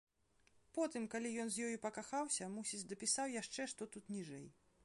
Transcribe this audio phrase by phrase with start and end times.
[0.77, 4.47] Потым, калі ён з ёю пакахаўся, мусіць, дапісаў яшчэ, што тут ніжэй.